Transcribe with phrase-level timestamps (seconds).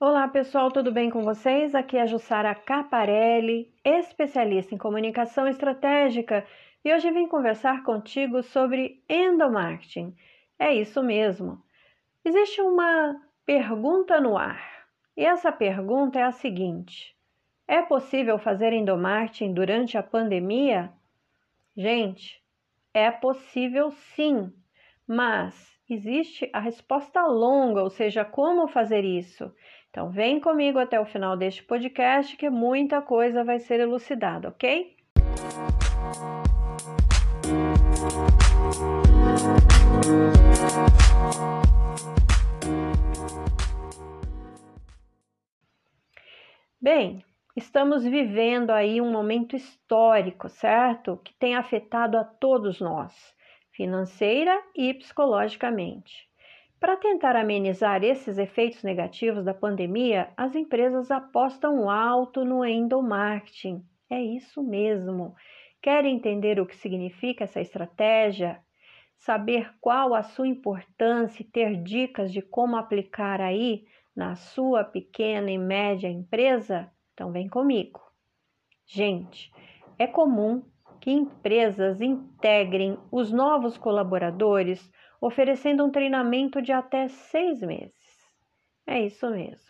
[0.00, 1.74] Olá pessoal, tudo bem com vocês?
[1.74, 6.46] Aqui é a Jussara Caparelli, especialista em comunicação estratégica,
[6.84, 10.14] e hoje vim conversar contigo sobre endomarketing.
[10.56, 11.60] É isso mesmo.
[12.24, 14.86] Existe uma pergunta no ar,
[15.16, 17.16] e essa pergunta é a seguinte:
[17.66, 20.92] é possível fazer endomarketing durante a pandemia?
[21.76, 22.40] Gente,
[22.94, 24.52] é possível sim,
[25.04, 29.52] mas existe a resposta longa, ou seja, como fazer isso.
[29.90, 34.94] Então, vem comigo até o final deste podcast que muita coisa vai ser elucidada, ok?
[46.80, 47.24] Bem,
[47.56, 51.16] estamos vivendo aí um momento histórico, certo?
[51.24, 53.34] Que tem afetado a todos nós,
[53.72, 56.27] financeira e psicologicamente.
[56.80, 63.84] Para tentar amenizar esses efeitos negativos da pandemia, as empresas apostam alto no endomarketing.
[64.08, 65.34] É isso mesmo.
[65.82, 68.60] Quer entender o que significa essa estratégia?
[69.16, 75.50] Saber qual a sua importância e ter dicas de como aplicar aí na sua pequena
[75.50, 76.88] e média empresa?
[77.12, 78.00] Então vem comigo.
[78.86, 79.52] Gente,
[79.98, 80.62] é comum
[81.00, 84.88] que empresas integrem os novos colaboradores
[85.20, 87.94] oferecendo um treinamento de até seis meses.
[88.86, 89.68] É isso mesmo.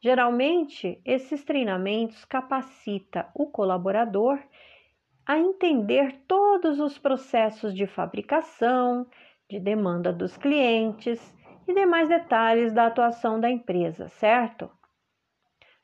[0.00, 4.38] Geralmente, esses treinamentos capacita o colaborador
[5.24, 9.06] a entender todos os processos de fabricação,
[9.48, 11.20] de demanda dos clientes
[11.68, 14.68] e demais detalhes da atuação da empresa, certo?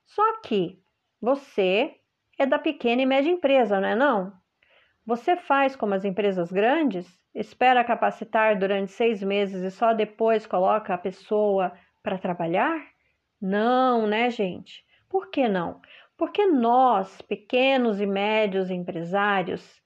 [0.04, 0.82] Só que
[1.20, 1.94] você
[2.38, 4.32] é da pequena e média empresa, não é não?
[5.09, 10.92] Você faz como as empresas grandes espera capacitar durante seis meses e só depois coloca
[10.92, 12.78] a pessoa para trabalhar?
[13.41, 14.84] Não, né, gente?
[15.09, 15.81] Por que não?
[16.15, 19.81] Porque nós, pequenos e médios empresários,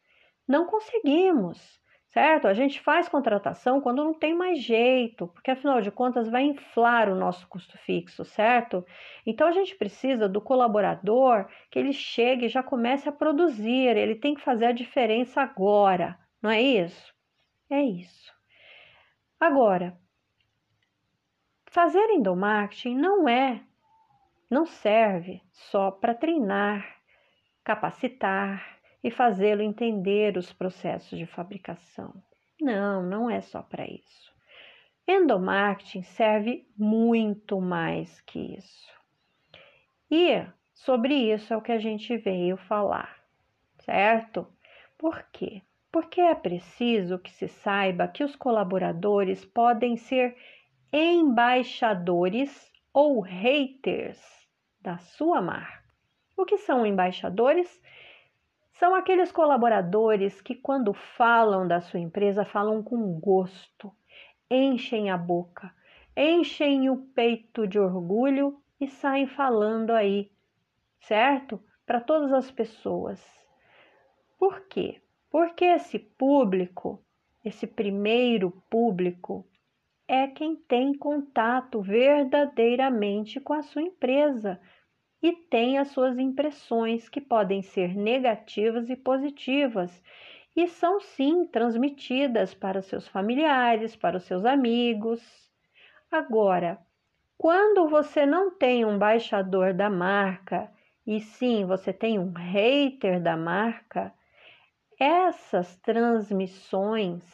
[0.48, 1.80] não conseguimos,
[2.12, 2.46] certo?
[2.46, 7.08] A gente faz contratação quando não tem mais jeito, porque afinal de contas vai inflar
[7.08, 8.84] o nosso custo fixo, certo?
[9.27, 14.14] Então a gente precisa do colaborador que ele chegue e já comece a produzir, ele
[14.14, 17.12] tem que fazer a diferença agora, não é isso?
[17.70, 18.30] É isso.
[19.40, 19.98] Agora,
[21.67, 23.62] fazer endomarketing não é,
[24.51, 26.86] não serve só para treinar,
[27.64, 32.14] capacitar e fazê-lo entender os processos de fabricação.
[32.61, 34.33] Não, não é só para isso.
[35.07, 38.92] Endomarketing serve muito mais que isso.
[40.11, 43.18] E sobre isso é o que a gente veio falar,
[43.79, 44.46] certo?
[44.96, 45.63] Por quê?
[45.92, 50.34] porque é preciso que se saiba que os colaboradores podem ser
[50.90, 54.19] embaixadores ou haters
[54.80, 55.84] da sua marca.
[56.34, 57.80] O que são embaixadores?
[58.83, 63.93] São aqueles colaboradores que, quando falam da sua empresa, falam com gosto,
[64.51, 65.73] enchem a boca,
[66.17, 70.33] enchem o peito de orgulho e saem falando aí,
[70.98, 71.63] certo?
[71.87, 73.25] Para todas as pessoas.
[74.37, 75.01] Por quê?
[75.31, 77.01] Porque esse público,
[77.45, 79.47] esse primeiro público,
[80.09, 84.61] é quem tem contato verdadeiramente com a sua empresa
[85.22, 90.02] e tem as suas impressões que podem ser negativas e positivas
[90.56, 95.22] e são sim transmitidas para seus familiares, para os seus amigos.
[96.10, 96.78] Agora,
[97.38, 100.70] quando você não tem um baixador da marca
[101.06, 104.12] e sim você tem um hater da marca,
[104.98, 107.24] essas transmissões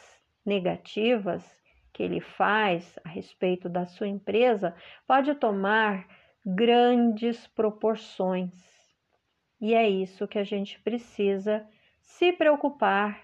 [0.45, 1.43] negativas
[1.91, 4.73] que ele faz a respeito da sua empresa
[5.05, 6.07] pode tomar
[6.45, 8.53] grandes proporções.
[9.61, 11.65] E é isso que a gente precisa
[12.01, 13.21] se preocupar,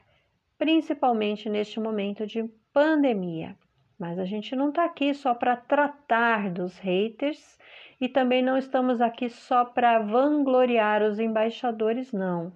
[0.58, 2.44] principalmente neste momento de
[2.74, 3.56] pandemia.
[3.98, 7.58] Mas a gente não está aqui só para tratar dos haters
[8.00, 12.52] e também não estamos aqui só para vangloriar os embaixadores, não.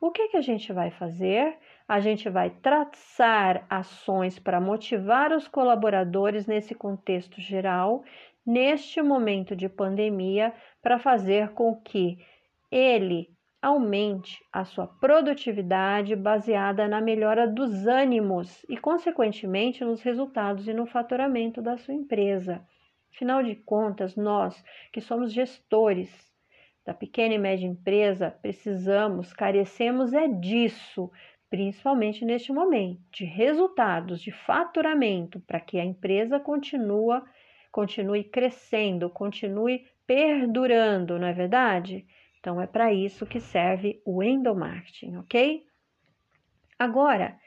[0.00, 1.58] O que, que a gente vai fazer?
[1.86, 8.02] A gente vai traçar ações para motivar os colaboradores nesse contexto geral,
[8.44, 12.18] neste momento de pandemia, para fazer com que
[12.70, 13.28] ele
[13.62, 20.86] aumente a sua produtividade baseada na melhora dos ânimos e, consequentemente, nos resultados e no
[20.86, 22.66] faturamento da sua empresa.
[23.14, 26.30] Afinal de contas, nós que somos gestores
[26.86, 31.10] da pequena e média empresa, precisamos, carecemos é disso,
[31.50, 37.22] principalmente neste momento, de resultados, de faturamento, para que a empresa continua,
[37.70, 42.06] continue crescendo, continue perdurando, não é verdade?
[42.38, 45.64] Então é para isso que serve o endomarketing, ok?
[46.78, 47.38] Agora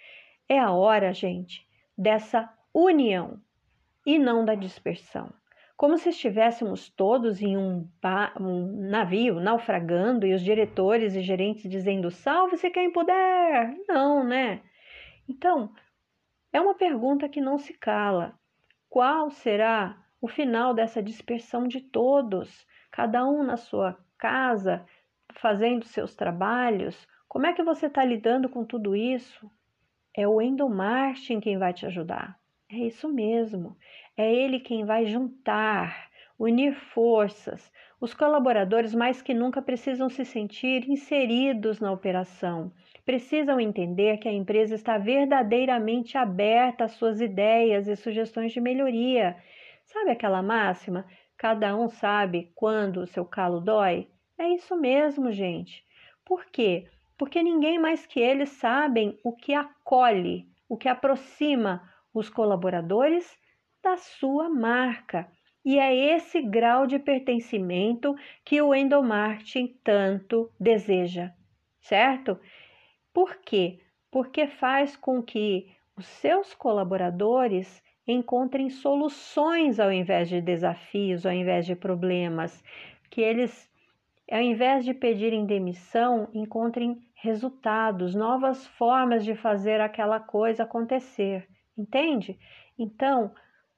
[0.47, 1.67] é a hora, gente,
[1.97, 3.41] dessa união
[4.05, 5.33] e não da dispersão.
[5.75, 7.89] Como se estivéssemos todos em um,
[8.39, 13.75] um navio naufragando e os diretores e gerentes dizendo salve-se quem puder.
[13.87, 14.61] Não, né?
[15.27, 15.73] Então,
[16.51, 18.37] é uma pergunta que não se cala.
[18.87, 24.85] Qual será o final dessa dispersão de todos, cada um na sua casa,
[25.33, 27.05] fazendo seus trabalhos?
[27.27, 29.51] Como é que você está lidando com tudo isso?
[30.15, 32.39] É o endomarketing quem vai te ajudar.
[32.71, 33.75] É isso mesmo.
[34.15, 36.09] É ele quem vai juntar,
[36.39, 37.69] unir forças.
[37.99, 42.71] Os colaboradores mais que nunca precisam se sentir inseridos na operação.
[43.03, 49.35] Precisam entender que a empresa está verdadeiramente aberta às suas ideias e sugestões de melhoria.
[49.93, 51.05] Sabe aquela máxima?
[51.37, 54.09] Cada um sabe quando o seu calo dói?
[54.39, 55.85] É isso mesmo, gente.
[56.25, 56.89] Por quê?
[57.15, 63.37] Porque ninguém mais que eles sabem o que acolhe, o que aproxima os colaboradores
[63.83, 65.31] da sua marca.
[65.63, 71.31] E é esse grau de pertencimento que o endomarketing tanto deseja,
[71.79, 72.39] certo?
[73.13, 73.79] Por quê?
[74.09, 81.65] Porque faz com que os seus colaboradores encontrem soluções ao invés de desafios, ao invés
[81.65, 82.63] de problemas,
[83.09, 83.69] que eles,
[84.31, 91.47] ao invés de pedirem demissão, encontrem resultados, novas formas de fazer aquela coisa acontecer,
[91.77, 92.37] entende?
[92.77, 93.31] Então,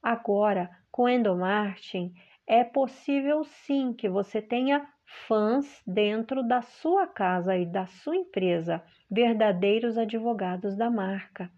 [0.06, 2.14] Agora, com endomarketing,
[2.46, 4.86] é possível sim que você tenha
[5.26, 8.80] fãs dentro da sua casa e da sua empresa,
[9.10, 11.50] verdadeiros advogados da marca.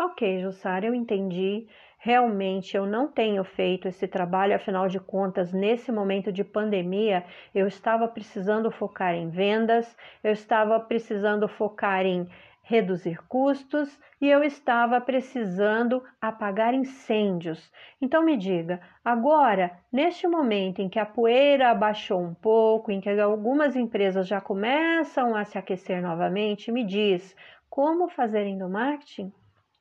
[0.00, 1.66] Ok, Jussara, eu entendi.
[1.98, 7.66] Realmente eu não tenho feito esse trabalho, afinal de contas, nesse momento de pandemia, eu
[7.66, 12.28] estava precisando focar em vendas, eu estava precisando focar em
[12.62, 17.72] reduzir custos e eu estava precisando apagar incêndios.
[18.00, 23.10] Então me diga, agora, neste momento em que a poeira abaixou um pouco, em que
[23.10, 27.34] algumas empresas já começam a se aquecer novamente, me diz
[27.68, 29.32] como fazer endomarketing?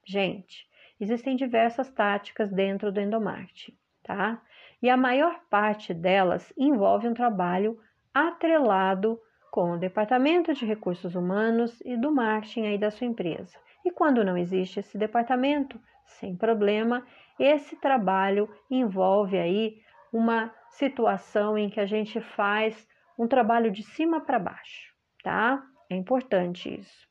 [0.07, 0.65] Gente,
[1.01, 4.42] existem diversas táticas dentro do endomarketing, tá?
[4.81, 7.77] E a maior parte delas envolve um trabalho
[8.13, 9.19] atrelado
[9.51, 13.57] com o departamento de recursos humanos e do marketing aí da sua empresa.
[13.83, 17.06] E quando não existe esse departamento, sem problema,
[17.38, 19.81] esse trabalho envolve aí
[20.13, 22.88] uma situação em que a gente faz
[23.19, 25.62] um trabalho de cima para baixo, tá?
[25.89, 27.06] É importante isso.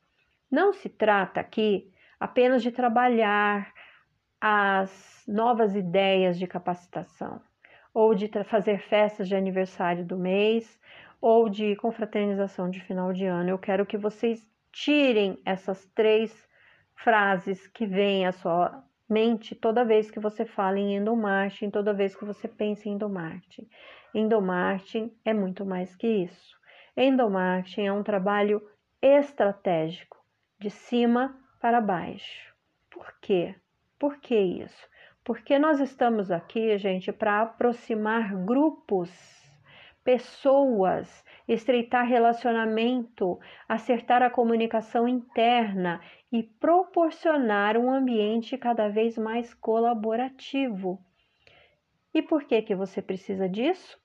[0.49, 3.73] Não se trata aqui apenas de trabalhar
[4.39, 7.41] as novas ideias de capacitação
[7.93, 10.79] ou de fazer festas de aniversário do mês
[11.19, 13.49] ou de confraternização de final de ano.
[13.49, 14.39] Eu quero que vocês
[14.71, 16.47] tirem essas três
[16.95, 22.15] frases que vêm à sua mente toda vez que você fala em endomarketing, toda vez
[22.15, 23.67] que você pensa em endomarketing.
[24.13, 26.55] Endomarketing é muito mais que isso.
[26.95, 28.61] Endomarketing é um trabalho
[29.01, 30.17] estratégico,
[30.59, 32.53] de cima para baixo.
[32.89, 33.55] Por quê?
[33.99, 34.87] Por que isso?
[35.23, 39.09] Porque nós estamos aqui, gente, para aproximar grupos
[40.07, 43.37] pessoas, estreitar relacionamento,
[43.67, 45.99] acertar a comunicação interna
[46.31, 50.97] e proporcionar um ambiente cada vez mais colaborativo.
[52.13, 53.99] E por que que você precisa disso?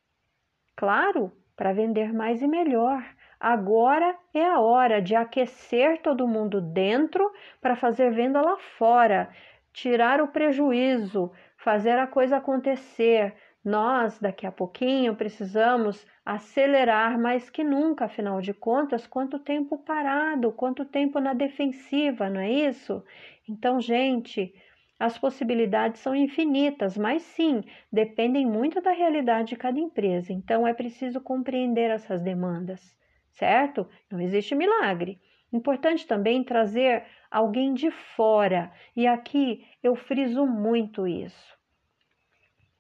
[0.75, 3.01] Claro, para vender mais e melhor.
[3.45, 7.29] Agora é a hora de aquecer todo mundo dentro
[7.61, 9.31] para fazer venda lá fora,
[9.73, 13.35] tirar o prejuízo, fazer a coisa acontecer,
[13.65, 20.53] nós, daqui a pouquinho, precisamos acelerar mais que nunca, afinal de contas, quanto tempo parado,
[20.53, 23.05] quanto tempo na defensiva, não é isso?
[23.49, 24.55] Então, gente,
[25.01, 30.33] as possibilidades são infinitas, mas sim, dependem muito da realidade de cada empresa.
[30.33, 33.02] Então, é preciso compreender essas demandas,
[33.33, 33.89] certo?
[34.11, 35.21] Não existe milagre.
[35.53, 41.57] Importante também trazer alguém de fora, e aqui eu friso muito isso.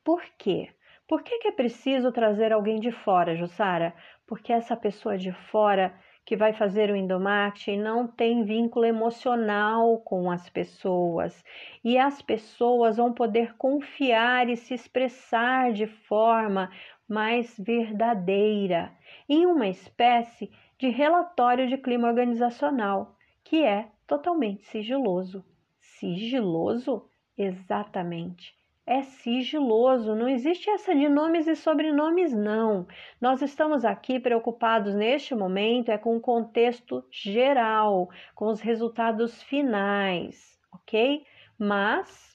[0.04, 0.70] Por quê?
[1.06, 3.94] Por que, que é preciso trazer alguém de fora, Jussara?
[4.26, 5.94] Porque essa pessoa de fora
[6.24, 11.44] que vai fazer o endomarketing não tem vínculo emocional com as pessoas
[11.84, 16.70] e as pessoas vão poder confiar e se expressar de forma
[17.08, 18.92] mais verdadeira
[19.28, 25.44] em uma espécie de relatório de clima organizacional que é totalmente sigiloso.
[25.80, 27.08] Sigiloso?
[27.36, 32.86] Exatamente é sigiloso, não existe essa de nomes e sobrenomes, não.
[33.20, 40.58] Nós estamos aqui preocupados neste momento é com o contexto geral, com os resultados finais,
[40.72, 41.24] ok?
[41.56, 42.31] Mas,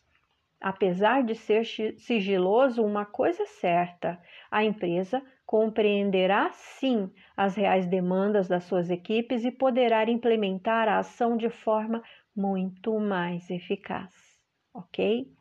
[0.62, 1.66] apesar de ser
[1.98, 9.46] sigiloso, uma coisa é certa: a empresa compreenderá sim as reais demandas das suas equipes
[9.46, 12.04] e poderá implementar a ação de forma
[12.36, 14.14] muito mais eficaz,
[14.74, 15.32] ok?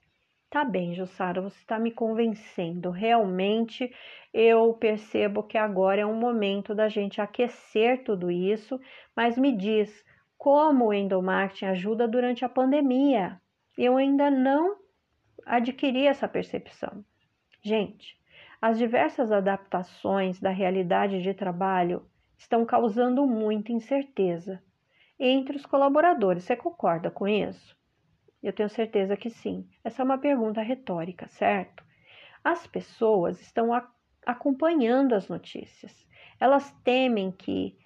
[0.48, 2.90] Tá bem, Jussara, você está me convencendo.
[2.90, 3.92] Realmente
[4.32, 8.80] eu percebo que agora é um momento da gente aquecer tudo isso,
[9.14, 10.04] mas me diz
[10.38, 13.40] como o endomarketing ajuda durante a pandemia.
[13.76, 14.76] Eu ainda não
[15.46, 17.04] adquiri essa percepção.
[17.62, 18.18] Gente,
[18.60, 22.04] as diversas adaptações da realidade de trabalho
[22.36, 24.60] estão causando muita incerteza
[25.18, 26.44] entre os colaboradores.
[26.44, 27.76] Você concorda com isso?
[28.42, 29.68] Eu tenho certeza que sim.
[29.84, 31.84] Essa é uma pergunta retórica, certo?
[32.42, 33.70] As pessoas estão
[34.26, 36.06] acompanhando as notícias.
[36.40, 37.78] Elas temem que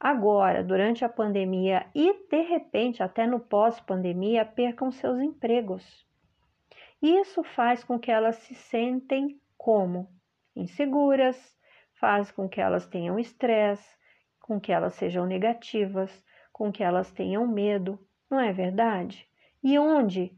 [0.00, 6.07] agora, durante a pandemia e de repente até no pós-pandemia, percam seus empregos.
[7.00, 10.08] Isso faz com que elas se sentem como
[10.54, 11.56] inseguras,
[12.00, 13.96] faz com que elas tenham estresse,
[14.40, 17.98] com que elas sejam negativas, com que elas tenham medo,
[18.30, 19.28] não é verdade?
[19.62, 20.36] E onde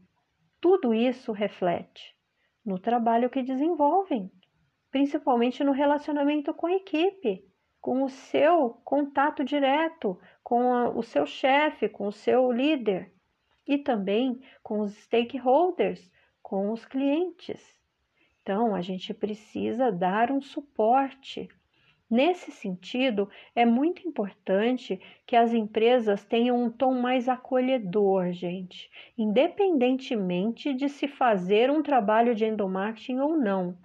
[0.59, 2.15] tudo isso reflete?
[2.63, 4.31] No trabalho que desenvolvem,
[4.91, 7.43] principalmente no relacionamento com a equipe,
[7.79, 13.11] com o seu contato direto, com a, o seu chefe, com o seu líder
[13.67, 16.11] e também com os stakeholders,
[16.51, 17.79] com os clientes.
[18.41, 21.47] Então, a gente precisa dar um suporte
[22.11, 30.73] Nesse sentido, é muito importante que as empresas tenham um tom mais acolhedor, gente, independentemente
[30.73, 33.77] de se fazer um trabalho de endomarketing ou não.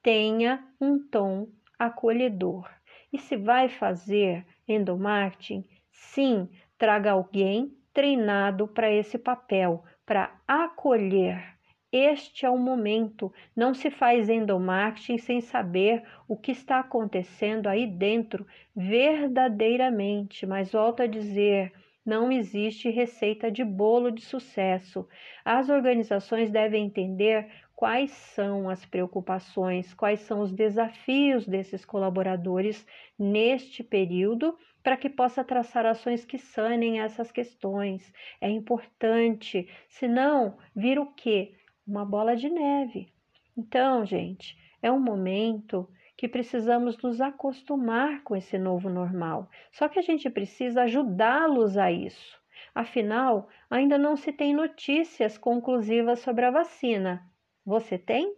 [0.00, 2.70] Tenha um tom acolhedor.
[3.12, 6.48] E se vai fazer endomarketing, sim,
[6.78, 11.55] traga alguém treinado para esse papel, para acolher
[11.96, 13.32] este é o momento.
[13.54, 20.46] Não se faz endomarketing sem saber o que está acontecendo aí dentro verdadeiramente.
[20.46, 21.72] Mas volto a dizer,
[22.04, 25.08] não existe receita de bolo de sucesso.
[25.44, 32.86] As organizações devem entender quais são as preocupações, quais são os desafios desses colaboradores
[33.18, 38.12] neste período, para que possa traçar ações que sanem essas questões.
[38.40, 41.55] É importante, senão vira o quê?
[41.86, 43.12] Uma bola de neve.
[43.56, 49.50] Então, gente, é um momento que precisamos nos acostumar com esse novo normal.
[49.70, 52.40] Só que a gente precisa ajudá-los a isso.
[52.74, 57.22] Afinal, ainda não se tem notícias conclusivas sobre a vacina.
[57.64, 58.34] Você tem?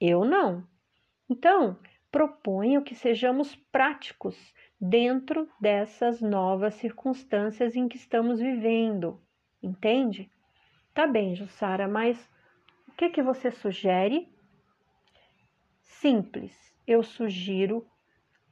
[0.00, 0.66] Eu não.
[1.28, 1.78] Então,
[2.10, 4.36] proponho que sejamos práticos
[4.80, 9.20] dentro dessas novas circunstâncias em que estamos vivendo.
[9.62, 10.30] Entende?
[10.94, 12.28] Tá bem, Jussara, mas
[12.98, 14.28] que, que você sugere?
[15.80, 16.52] Simples,
[16.84, 17.86] eu sugiro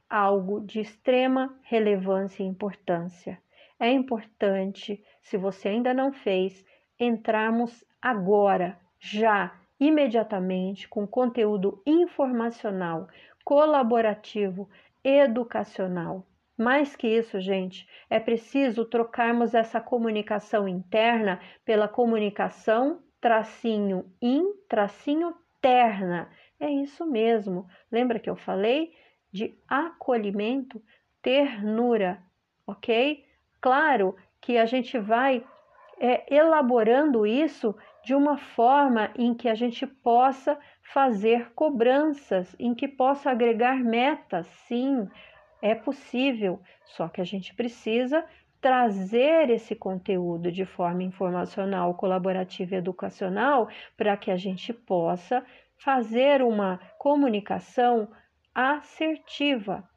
[0.09, 3.41] algo de extrema relevância e importância.
[3.77, 6.65] É importante, se você ainda não fez,
[6.97, 13.09] entrarmos agora, já, imediatamente, com conteúdo informacional,
[13.43, 14.69] colaborativo,
[15.03, 16.25] educacional.
[16.57, 25.35] Mais que isso, gente, é preciso trocarmos essa comunicação interna pela comunicação tracinho in, tracinho
[25.61, 26.29] terna.
[26.57, 27.67] É isso mesmo.
[27.91, 28.93] Lembra que eu falei
[29.29, 30.81] de acolhimento,
[31.21, 32.23] ternura,
[32.65, 33.25] ok?
[33.59, 35.45] Claro que a gente vai
[35.99, 40.57] é, elaborando isso de uma forma em que a gente possa
[40.93, 44.47] fazer cobranças, em que possa agregar metas.
[44.69, 45.05] Sim,
[45.61, 48.25] é possível, só que a gente precisa
[48.61, 55.45] trazer esse conteúdo de forma informacional, colaborativa e educacional para que a gente possa
[55.77, 58.07] fazer uma comunicação
[58.53, 59.87] assertiva.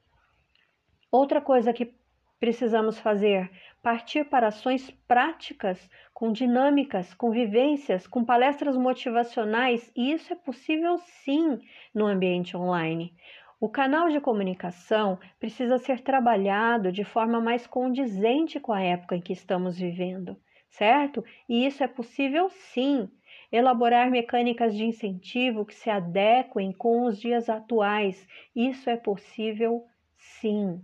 [1.11, 1.95] Outra coisa que
[2.39, 3.51] precisamos fazer,
[3.83, 10.99] partir para ações práticas, com dinâmicas, com vivências, com palestras motivacionais, e isso é possível
[10.99, 11.59] sim
[11.95, 13.15] no ambiente online.
[13.61, 19.21] O canal de comunicação precisa ser trabalhado de forma mais condizente com a época em
[19.21, 20.35] que estamos vivendo,
[20.71, 21.23] certo?
[21.47, 23.07] E isso é possível sim.
[23.53, 28.27] Elaborar mecânicas de incentivo que se adequem com os dias atuais,
[28.57, 29.85] isso é possível
[30.17, 30.83] sim.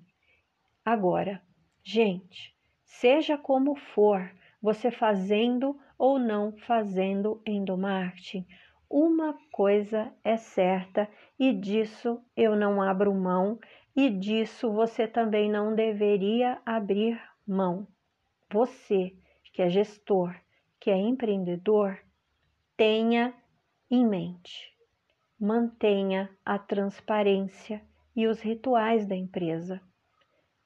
[0.84, 1.40] Agora,
[1.82, 2.54] gente,
[2.84, 4.30] seja como for,
[4.60, 8.46] você fazendo ou não fazendo endomarketing,
[8.88, 13.58] uma coisa é certa e disso eu não abro mão
[13.94, 17.86] e disso você também não deveria abrir mão.
[18.50, 19.16] Você,
[19.52, 20.34] que é gestor,
[20.78, 21.98] que é empreendedor,
[22.76, 23.34] tenha
[23.90, 24.72] em mente,
[25.40, 27.82] mantenha a transparência
[28.14, 29.80] e os rituais da empresa.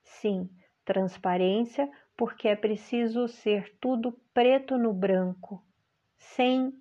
[0.02, 0.50] Sim,
[0.84, 5.64] transparência, porque é preciso ser tudo preto no branco,
[6.16, 6.72] sem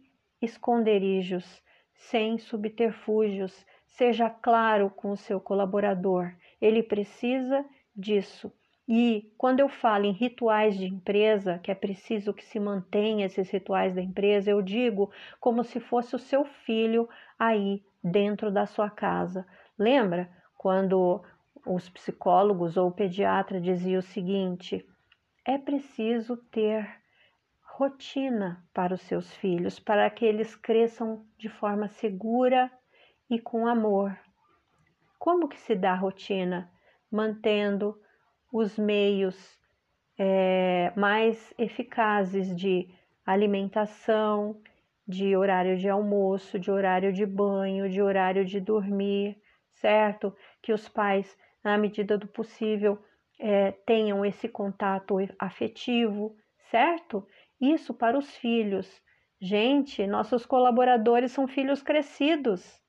[0.42, 1.62] esconderijos,
[1.94, 3.66] sem subterfúgios.
[3.86, 7.66] Seja claro com o seu colaborador, ele precisa
[7.96, 8.52] disso.
[8.88, 13.48] E quando eu falo em rituais de empresa, que é preciso que se mantenha esses
[13.52, 18.90] rituais da empresa, eu digo como se fosse o seu filho aí dentro da sua
[18.90, 19.46] casa.
[19.78, 20.28] Lembra
[20.58, 21.22] quando
[21.68, 24.84] os psicólogos ou o pediatra diziam o seguinte:
[25.46, 26.99] é preciso ter
[27.80, 32.70] rotina para os seus filhos, para que eles cresçam de forma segura
[33.30, 34.20] e com amor.
[35.18, 36.70] Como que se dá rotina?
[37.10, 37.98] Mantendo
[38.52, 39.58] os meios
[40.18, 42.90] é, mais eficazes de
[43.26, 44.62] alimentação,
[45.08, 49.42] de horário de almoço, de horário de banho, de horário de dormir,
[49.76, 50.36] certo?
[50.62, 51.34] Que os pais,
[51.64, 53.02] na medida do possível,
[53.40, 56.36] é, tenham esse contato afetivo,
[56.70, 57.26] certo?
[57.60, 59.02] Isso para os filhos.
[59.42, 62.80] Gente, nossos colaboradores são filhos crescidos.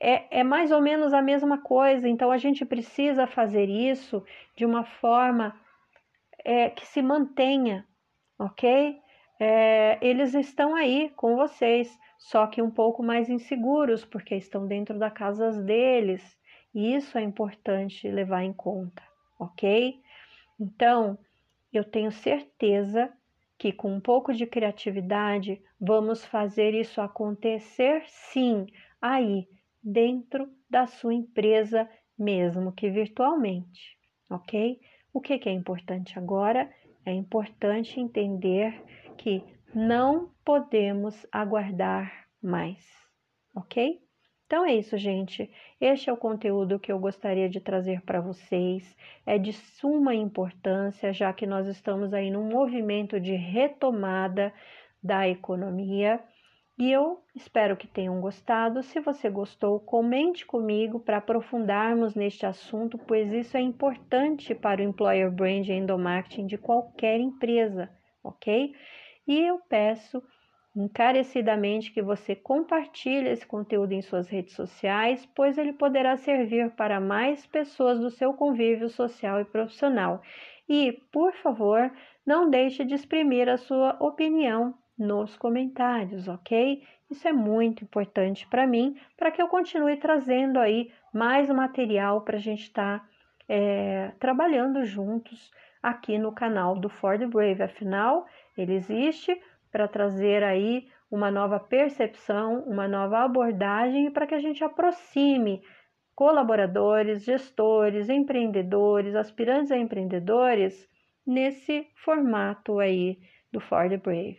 [0.00, 4.24] É, é mais ou menos a mesma coisa, então a gente precisa fazer isso
[4.56, 5.58] de uma forma
[6.44, 7.86] é, que se mantenha,
[8.38, 8.98] ok?
[9.40, 14.98] É, eles estão aí com vocês, só que um pouco mais inseguros, porque estão dentro
[14.98, 16.38] da casa deles,
[16.74, 19.02] e isso é importante levar em conta,
[19.38, 20.00] ok?
[20.58, 21.18] Então,
[21.72, 23.12] eu tenho certeza
[23.58, 28.66] que com um pouco de criatividade vamos fazer isso acontecer sim,
[29.00, 29.48] aí,
[29.82, 33.96] dentro da sua empresa, mesmo que virtualmente,
[34.30, 34.80] ok?
[35.12, 36.70] O que, é importante agora?
[37.06, 38.82] É importante entender
[39.16, 39.42] que
[39.74, 42.84] não podemos aguardar mais,
[43.54, 44.03] ok?
[44.46, 45.50] Então é isso, gente.
[45.80, 48.96] Este é o conteúdo que eu gostaria de trazer para vocês.
[49.24, 54.52] É de suma importância, já que nós estamos aí num movimento de retomada
[55.02, 56.22] da economia.
[56.76, 58.82] E eu espero que tenham gostado.
[58.82, 64.84] Se você gostou, comente comigo para aprofundarmos neste assunto, pois isso é importante para o
[64.84, 67.88] employer brand e endomarketing de qualquer empresa,
[68.22, 68.74] ok?
[69.26, 70.22] E eu peço
[70.76, 77.00] encarecidamente que você compartilhe esse conteúdo em suas redes sociais, pois ele poderá servir para
[77.00, 80.20] mais pessoas do seu convívio social e profissional.
[80.68, 81.92] E, por favor,
[82.26, 86.82] não deixe de exprimir a sua opinião nos comentários, ok?
[87.10, 92.36] Isso é muito importante para mim, para que eu continue trazendo aí mais material para
[92.36, 93.08] a gente estar tá,
[93.48, 97.62] é, trabalhando juntos aqui no canal do Ford Brave.
[97.62, 99.38] Afinal, ele existe
[99.74, 105.60] para trazer aí uma nova percepção, uma nova abordagem para que a gente aproxime
[106.14, 110.88] colaboradores, gestores, empreendedores, aspirantes a empreendedores
[111.26, 113.18] nesse formato aí
[113.50, 114.38] do Ford Brave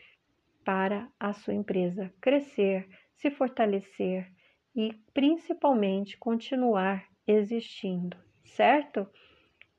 [0.63, 4.31] para a sua empresa crescer, se fortalecer
[4.73, 9.05] e principalmente continuar existindo, certo?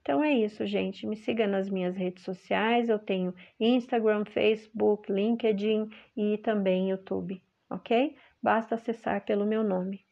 [0.07, 1.05] Então é isso, gente.
[1.05, 2.88] Me siga nas minhas redes sociais.
[2.88, 8.14] Eu tenho Instagram, Facebook, LinkedIn e também YouTube, ok?
[8.40, 10.07] Basta acessar pelo meu nome.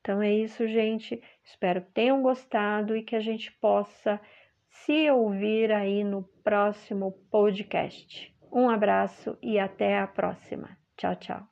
[0.00, 1.20] Então é isso, gente.
[1.42, 4.20] Espero que tenham gostado e que a gente possa
[4.68, 8.32] se ouvir aí no próximo podcast.
[8.52, 10.78] Um abraço e até a próxima.
[10.96, 11.42] Tchau, tchau.